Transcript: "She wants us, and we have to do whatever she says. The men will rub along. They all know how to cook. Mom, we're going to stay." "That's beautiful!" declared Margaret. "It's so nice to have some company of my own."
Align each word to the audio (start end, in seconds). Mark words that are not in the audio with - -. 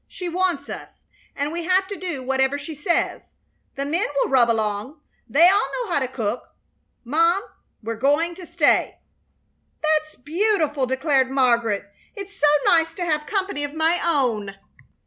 "She 0.07 0.27
wants 0.29 0.67
us, 0.67 1.03
and 1.35 1.51
we 1.51 1.63
have 1.65 1.87
to 1.89 1.95
do 1.95 2.23
whatever 2.23 2.57
she 2.57 2.73
says. 2.73 3.35
The 3.75 3.85
men 3.85 4.07
will 4.15 4.31
rub 4.31 4.49
along. 4.49 4.99
They 5.29 5.47
all 5.47 5.61
know 5.73 5.91
how 5.91 5.99
to 5.99 6.07
cook. 6.07 6.41
Mom, 7.05 7.43
we're 7.83 7.97
going 7.97 8.33
to 8.33 8.47
stay." 8.47 8.97
"That's 9.83 10.15
beautiful!" 10.15 10.87
declared 10.87 11.29
Margaret. 11.29 11.85
"It's 12.15 12.33
so 12.35 12.47
nice 12.65 12.95
to 12.95 13.05
have 13.05 13.19
some 13.29 13.29
company 13.29 13.63
of 13.63 13.75
my 13.75 14.01
own." 14.03 14.55